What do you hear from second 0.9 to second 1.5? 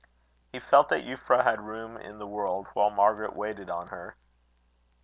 Euphra